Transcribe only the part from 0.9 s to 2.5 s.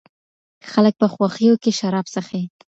په خوښیو کي شراب څښي.